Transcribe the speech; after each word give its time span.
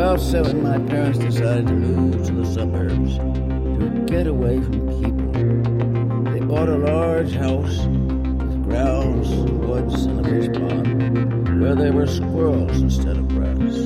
About 0.00 0.18
seven, 0.18 0.62
my 0.62 0.78
parents 0.78 1.18
decided 1.18 1.66
to 1.66 1.74
move 1.74 2.24
to 2.24 2.32
the 2.32 2.46
suburbs 2.46 3.18
to 3.18 4.06
get 4.06 4.26
away 4.26 4.58
from 4.62 4.88
people. 4.88 6.32
They 6.32 6.40
bought 6.40 6.70
a 6.70 6.78
large 6.78 7.34
house 7.34 7.80
with 7.80 8.64
grounds, 8.64 9.28
woods, 9.28 10.06
and 10.06 10.24
a 10.24 10.30
fish 10.30 10.56
pond 10.56 11.60
where 11.60 11.74
there 11.74 11.92
were 11.92 12.06
squirrels 12.06 12.80
instead 12.80 13.18
of 13.18 13.36
rats. 13.36 13.76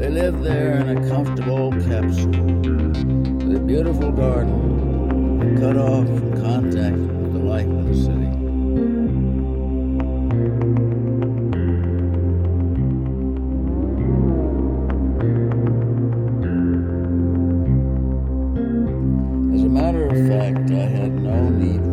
They 0.00 0.08
lived 0.08 0.42
there 0.42 0.78
in 0.78 0.96
a 0.96 1.08
comfortable 1.10 1.70
capsule 1.82 2.30
with 3.46 3.56
a 3.56 3.60
beautiful 3.60 4.12
garden 4.12 5.58
cut 5.60 5.76
off 5.76 6.06
from 6.06 6.32
contact 6.40 6.96
with 6.96 7.34
the 7.34 7.40
life 7.40 7.66
of 7.66 7.86
the 7.86 7.94
city. 7.94 8.45
I 20.46 20.50
had 20.50 21.12
no 21.12 21.48
need 21.48 21.85